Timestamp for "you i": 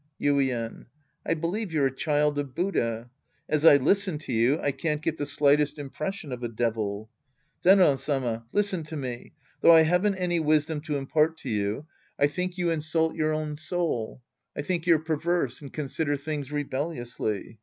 4.33-4.71, 11.51-12.25